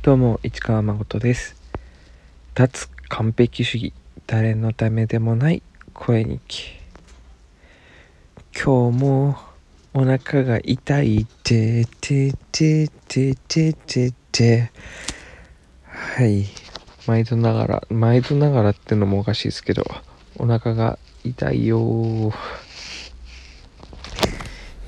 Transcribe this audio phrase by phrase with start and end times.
[0.00, 1.56] どうも市川誠です。
[2.54, 3.92] 脱完璧主義。
[4.28, 5.60] 誰のためでもない
[5.92, 6.70] 声日記
[8.54, 9.36] 今日も
[9.92, 11.26] お腹が痛い。
[11.42, 14.70] ててててててて
[15.82, 16.46] はい。
[17.08, 19.84] 毎度ながら毎度ながらってのもおかしいですけど
[20.38, 22.32] お腹が痛いよ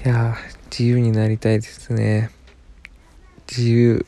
[0.05, 0.37] いや
[0.71, 2.31] 自由になりたいですね。
[3.49, 4.07] 自由。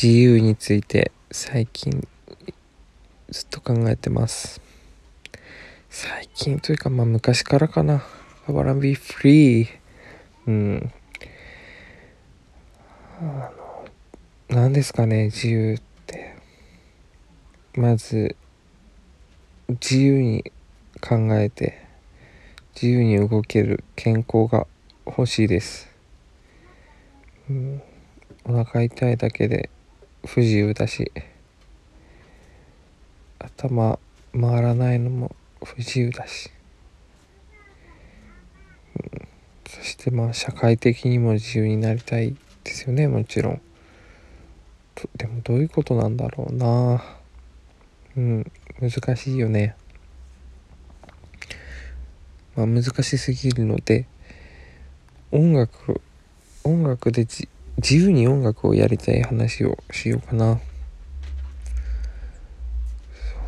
[0.00, 2.06] 自由について最近
[3.30, 4.60] ずっと考えてます。
[5.90, 8.04] 最近というかまあ昔からかな。
[8.46, 9.66] I wanna be free
[10.46, 10.92] うん。
[13.20, 13.86] あの
[14.48, 16.36] 何ですかね自由って。
[17.74, 18.36] まず
[19.68, 20.44] 自由に
[21.00, 21.84] 考えて
[22.74, 24.68] 自由に動ける健康が
[25.06, 25.88] 欲しいです、
[27.50, 27.82] うん、
[28.44, 29.70] お腹痛いだけで
[30.24, 31.12] 不自由だし
[33.38, 33.98] 頭
[34.32, 36.50] 回らないのも不自由だし、
[38.96, 39.28] うん、
[39.66, 43.60] そしてまあ社会的にも自由になりたいですよねもちろん。
[45.16, 47.04] でもどういうことなんだろうな。
[48.16, 48.52] うん。
[48.80, 49.76] 難しいよね。
[52.56, 54.06] まあ難しすぎるので
[55.30, 56.00] 音楽
[56.64, 60.60] 音楽で自自由に音楽をやりたい話をしようかな。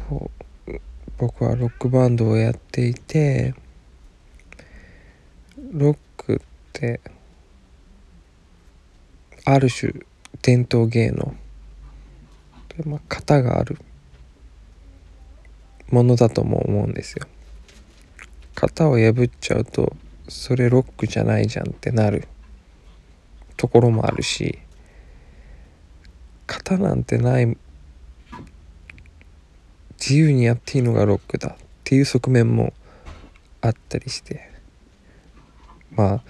[0.09, 0.31] そ
[0.67, 0.81] う。
[1.19, 3.55] 僕はロックバンドをやっていて
[5.73, 6.39] ロックっ
[6.73, 7.01] て
[9.45, 9.93] ある種
[10.41, 11.35] 伝統芸能
[12.77, 13.79] で、まあ、型がある
[15.91, 17.27] ものだとも思うんですよ。
[18.55, 19.93] 型を破っちゃうと
[20.29, 22.29] それロックじゃないじゃんってなる。
[23.61, 24.59] ところもあるし
[26.47, 27.59] 型なんてない
[30.01, 32.73] 自由にやっていいのがロックだっていう側面も
[33.61, 34.51] あったりして
[35.91, 36.21] まあ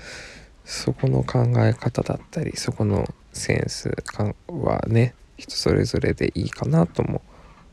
[0.65, 7.23] そこの考え方だったりそこのセンス感はね人それぞれでいいかなとも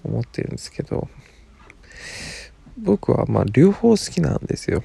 [0.04, 1.08] 思ってるんですけど
[2.78, 4.84] 僕はまあ両方好きなんですよ。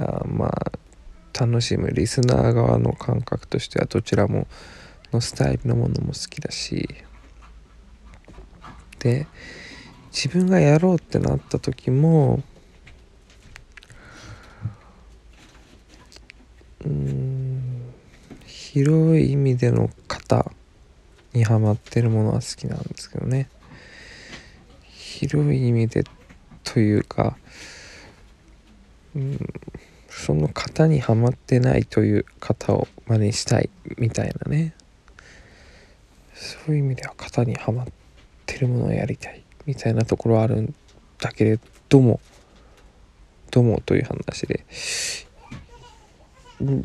[0.00, 0.72] あまあ
[1.38, 4.48] 楽しむリスナー側の感覚としてはどちらも
[5.12, 6.88] のスタイルのものも好きだし。
[8.98, 9.28] で
[10.10, 12.42] 自分がやろうってなった時も
[16.84, 17.92] うん
[18.44, 20.50] 広い意味での型
[21.32, 23.48] にはまってるものは好きなんですけどね。
[24.82, 26.02] 広い意味で
[26.64, 27.36] というか
[29.14, 29.38] うん
[30.08, 34.74] その型にはまってないという型を真似したいみたいなね。
[36.34, 37.86] そういう意味では型にはまっ
[38.46, 40.74] てるものをやりたいみたいなところはあるん
[41.18, 41.58] だけれ
[41.88, 42.20] ども
[43.50, 44.64] どうもという話で。
[46.60, 46.82] うん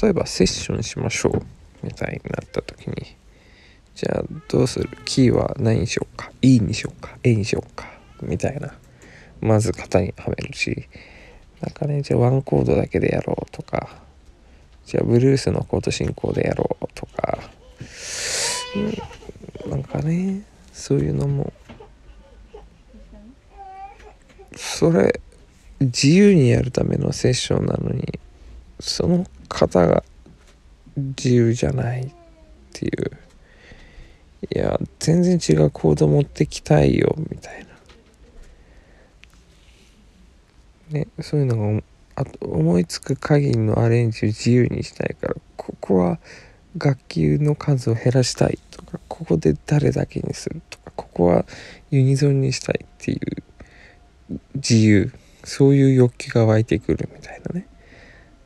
[0.00, 1.42] 例えばセッションしましょう
[1.82, 3.16] みたいになった時に
[3.96, 4.88] じゃあどうする？
[5.04, 7.86] キーは何にしようか？E にしようか？A にしようか？
[8.22, 8.72] みたいな。
[9.40, 10.88] まず型にはめるし
[11.62, 13.88] なかね、じゃあワンコードだけでやろうとか、
[14.84, 17.38] じゃあブルースのコード進行でやろうとか、
[19.64, 21.52] うん、なんかね、そういうのも、
[24.56, 25.20] それ、
[25.80, 28.18] 自由にやるためのセッションなのに、
[28.80, 30.02] その方が
[30.96, 32.10] 自由じゃないっ
[32.72, 33.12] ていう。
[34.54, 37.71] いや、全然違うコード持ってきたいよ、みたいな。
[40.92, 41.82] ね、そういうのが
[42.14, 46.18] あと思いつく限りのアレンジを自由にしたいからここは
[46.76, 51.44] 楽器の数を減らしたいとかここで誰だけにするとかここは
[51.90, 53.42] ユニゾンにしたいっていう
[54.54, 55.12] 自由
[55.44, 57.66] そういう欲求が湧いてくるみたいなね。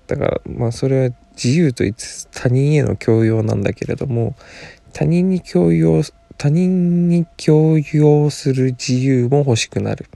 [0.07, 4.35] だからまあそれは自由と言いつつ他人への強要なんだけれども
[4.93, 6.03] 他人に強要
[6.39, 10.07] 他人に強要する自由も欲しくなる、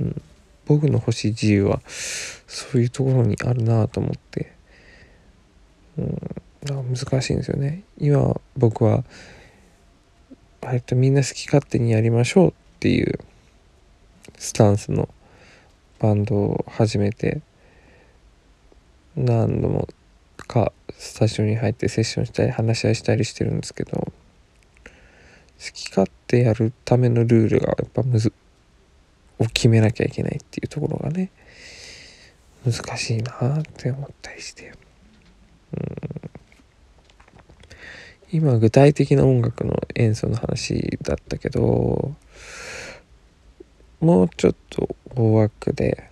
[0.00, 0.22] うん、
[0.66, 4.52] 僕の欲しい自由はそういうところにあるなと思って、
[5.98, 7.82] うん、難しいんですよね。
[7.98, 9.04] 今僕は
[10.60, 13.18] 割とみんな好き勝手にやりましょうっていう
[14.38, 15.08] スタンスの
[15.98, 17.40] バンドを始めて
[19.16, 19.88] 何度も
[20.52, 24.12] かスタジオに入ってセッションしたり話し合いしたりしてるんですけど好
[25.72, 28.32] き勝手やるためのルールがやっぱむず
[29.38, 31.30] を決めなきゃいけないっていうところがね
[32.64, 34.72] 難しいなって思ったりして。
[35.76, 36.30] うん。
[38.34, 42.14] 今具体的な音楽の演奏の話だったけど
[44.00, 46.08] もうちょっと大枠で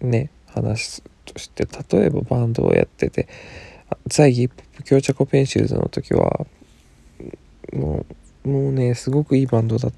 [0.00, 3.28] ね話として例えばバンドをやってて
[4.06, 6.46] 在ギップ強茶コペンシルズの時は
[7.72, 8.06] も
[8.44, 9.90] うもうねすごくいいバンドだ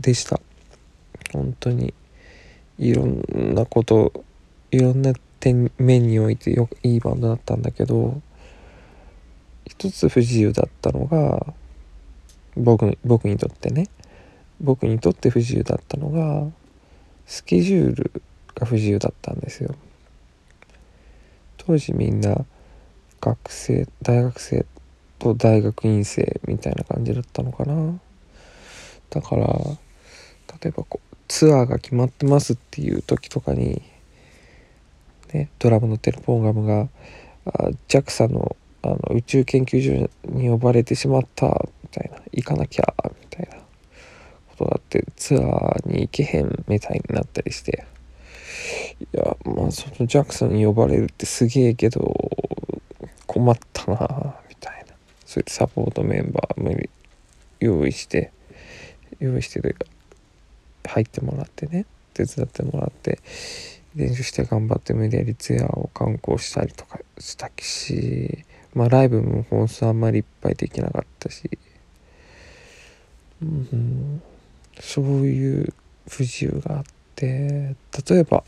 [0.00, 0.40] でした。
[1.32, 1.94] 本当に
[2.78, 3.22] いろん
[3.54, 4.24] なこと
[4.70, 8.20] いろんな点面においてよいいバンドだったんだけど
[9.64, 11.52] 一つ不自由だったのが
[12.56, 13.88] 僕僕にとってね。
[14.60, 16.50] 僕にとって不自由だったのが
[17.26, 18.22] スケジュール
[18.54, 19.74] が不自由だったんですよ。
[21.58, 22.44] 当時みんな
[23.20, 24.66] 学生大学生
[25.18, 27.98] と大学院生みたいな感じだったのかな。
[29.10, 33.82] だから例えばこうツアーが決まってますっていう時とかに、
[35.32, 36.88] ね、ドラムのテレポンガムが
[37.88, 41.46] JAXA のあの宇宙研究所に呼ばれてしまった
[41.82, 43.56] みたいな行かなきゃみたいな
[44.50, 47.86] ことがあってツアーに行けへんみたいになったりして。
[49.00, 52.14] いやまあその JAXA に呼ばれるってすげえけど
[53.26, 54.94] 困ったなみたいな。
[55.26, 56.78] そうやってサポートメンバーも
[57.60, 58.32] 用意して
[59.18, 59.86] 用意してというか
[60.88, 63.18] 入ってもらってね手伝ってもらって
[63.94, 68.44] 練習して頑張って無理やりツアーを観光したりとかしたし
[68.74, 71.48] まあライブも本数あんまりいっぱいできなかったし、
[73.42, 74.22] うん、
[74.80, 75.74] そういう
[76.08, 76.84] 不自由があっ
[77.14, 77.76] て
[78.08, 78.44] 例えば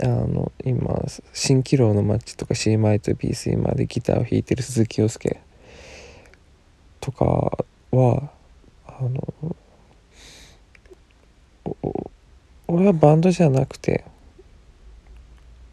[0.00, 0.90] あの今
[1.34, 5.40] 蜃気楼のマッチとか C マイと B スイマーでギターを弾いてる鈴木洋介
[7.00, 7.24] とか
[7.90, 8.30] は
[8.86, 9.56] あの
[12.72, 14.02] 俺はバンドじゃなくて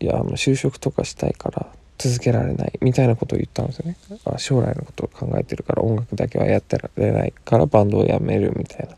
[0.01, 1.67] いやあの就職とかしたいから
[1.97, 3.97] 続けられないみたいなことを言ったんですよね。
[4.25, 8.89] あ将来のことを考えてるから音楽だけはやってられないからバンドをやめるみたい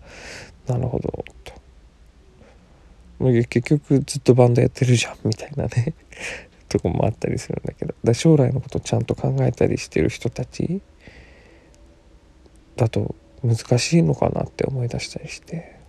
[0.68, 0.76] な。
[0.76, 1.54] なるほどと。
[3.20, 5.94] 結局ずっとバンドやってるじゃんみたいなね。
[6.70, 7.94] とこもあったりするんだけど。
[8.04, 10.82] だ将来のことをちゃんと考えたりしてる人たち
[12.78, 13.14] だと
[13.44, 15.81] 難しいのかなって思い出したりして。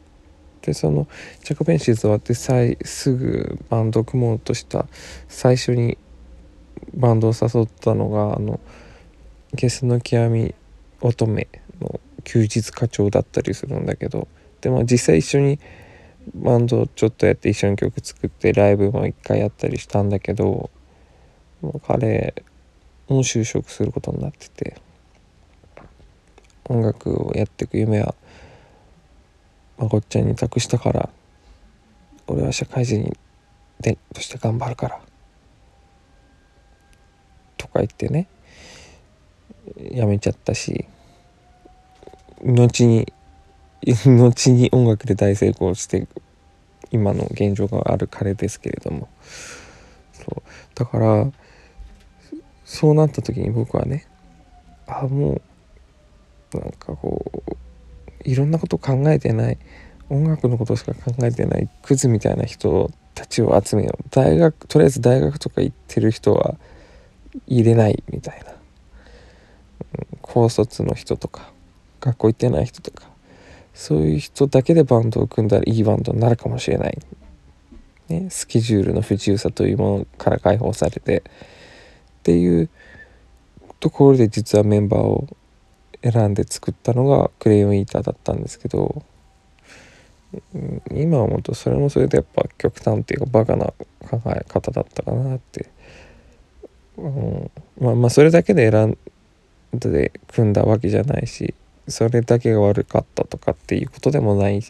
[0.63, 1.09] でその
[1.43, 4.87] ジャコベンシーズ終わってすぐバンドを組もうとした
[5.29, 5.99] 最初に
[6.95, 8.61] バンドを誘ったのがあの
[9.55, 10.55] ゲスの極み
[11.01, 11.47] 乙女
[11.81, 14.29] の休日課長だったりするんだけど
[14.61, 15.59] でも実際一緒に
[16.35, 20.71] バンドをちょっとやって一緒に曲作ってライブも一回やったりしたんだけど
[21.61, 22.35] もう彼
[23.09, 24.77] も就職することになってて
[26.65, 28.15] 音楽をやっていく夢は
[29.83, 31.09] まこっちゃんに託したから
[32.27, 33.17] 俺は社会人
[33.81, 35.01] でとして頑張るから
[37.57, 38.29] とか言ってね
[39.91, 40.87] やめちゃったし
[42.45, 43.13] 後に
[43.85, 46.07] 後に音楽で大成功して
[46.93, 49.09] 今の現状がある彼ですけれども。
[50.13, 50.43] そう。
[50.75, 51.33] だから
[52.65, 54.07] そうなった時に僕はね
[54.87, 55.41] あも
[56.55, 57.57] うなんかこう
[58.25, 59.59] いろんなこと考えてない。
[60.11, 61.69] 音楽のことしか考えてない。
[61.83, 64.05] クズみたいな人たちを集めよう。
[64.11, 66.57] 大学とりあえず大学とか行ってる人は
[67.47, 68.57] 入れないみたいな、うん、
[70.21, 71.51] 高卒の人とか
[72.01, 73.11] 学校行ってない人とか。
[73.75, 76.99] そういう人だけでバンドを組んだらいいバンドになるかもしれない、
[78.09, 81.23] ね、スケジュールの不自由さというものから解放されて。
[82.23, 82.69] っていう
[83.81, 85.27] ところで実はメンバーを
[86.03, 89.05] 選んで作ったのがクレヨンイーターだったんですけど
[90.91, 93.67] 今思うとそれもそれでやっぱ極端っていうかバカな
[94.09, 95.69] 考え方だったかなって、
[96.97, 98.99] うん、まあまあそれだけで選ん
[99.73, 101.55] で組んだわけじゃないし
[101.89, 104.63] それだけが悪かったとかっていうことでもない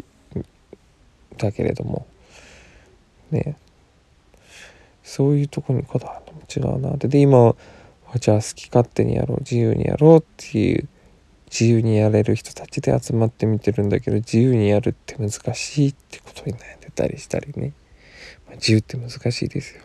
[1.39, 2.07] だけれども
[3.31, 3.57] ね。
[5.03, 7.09] そういうとこにこだわるのも違うなって。
[7.09, 7.57] で今は
[8.19, 10.89] じゃあ好き勝手にやろう自由にやろうっていう
[11.53, 17.75] 自由にやれる人たちで集まって見てるんだけど自由にやるって難しいってことに悩んでたりしたりね、
[18.47, 19.83] まあ、自由って難しいですよ。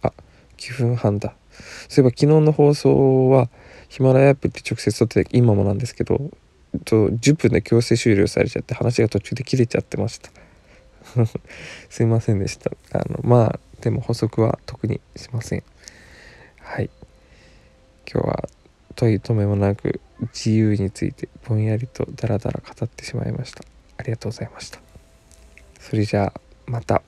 [0.00, 0.12] あ
[0.56, 1.34] 9分半だ
[1.88, 3.50] そういえば昨日の放送は
[3.90, 6.30] ヒマラヤアップって直接撮って今もなんですけど
[6.86, 10.30] と10分で強制終了されちゃって話が途中で切れちゃってました。
[11.90, 12.70] すいませんでした。
[12.92, 15.62] あのまあでも補足は特にしません。
[16.60, 16.88] はい。
[18.10, 18.48] 今日は
[18.92, 20.00] といとめもなく
[20.34, 23.64] 自由についてぼんやりとダラダラ語ってしまいました。
[23.98, 24.80] ありがとうございました。
[25.80, 27.02] それじゃあまた。